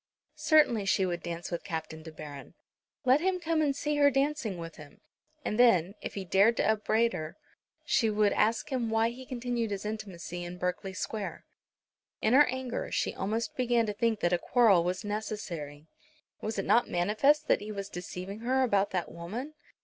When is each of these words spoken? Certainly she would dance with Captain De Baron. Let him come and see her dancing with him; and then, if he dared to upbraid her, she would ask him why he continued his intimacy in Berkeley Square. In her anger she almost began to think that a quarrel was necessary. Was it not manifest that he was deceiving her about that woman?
Certainly 0.41 0.85
she 0.87 1.05
would 1.05 1.21
dance 1.21 1.51
with 1.51 1.63
Captain 1.63 2.01
De 2.01 2.11
Baron. 2.11 2.55
Let 3.05 3.21
him 3.21 3.39
come 3.39 3.61
and 3.61 3.75
see 3.75 3.97
her 3.97 4.09
dancing 4.09 4.57
with 4.57 4.77
him; 4.77 4.99
and 5.45 5.59
then, 5.59 5.93
if 6.01 6.15
he 6.15 6.25
dared 6.25 6.57
to 6.57 6.67
upbraid 6.67 7.13
her, 7.13 7.37
she 7.85 8.09
would 8.09 8.33
ask 8.33 8.71
him 8.71 8.89
why 8.89 9.09
he 9.09 9.27
continued 9.27 9.69
his 9.69 9.85
intimacy 9.85 10.43
in 10.43 10.57
Berkeley 10.57 10.93
Square. 10.95 11.45
In 12.19 12.33
her 12.33 12.47
anger 12.47 12.89
she 12.91 13.13
almost 13.13 13.55
began 13.55 13.85
to 13.85 13.93
think 13.93 14.21
that 14.21 14.33
a 14.33 14.39
quarrel 14.39 14.83
was 14.83 15.05
necessary. 15.05 15.85
Was 16.41 16.57
it 16.57 16.65
not 16.65 16.89
manifest 16.89 17.47
that 17.47 17.61
he 17.61 17.71
was 17.71 17.87
deceiving 17.87 18.39
her 18.39 18.63
about 18.63 18.89
that 18.89 19.11
woman? 19.11 19.53